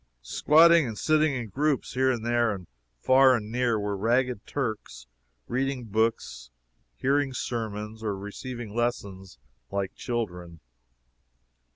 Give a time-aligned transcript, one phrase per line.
[0.23, 2.65] Squatting and sitting in groups, here and there and
[2.97, 5.05] far and near, were ragged Turks
[5.47, 6.49] reading books,
[6.95, 9.37] hearing sermons, or receiving lessons
[9.69, 10.59] like children.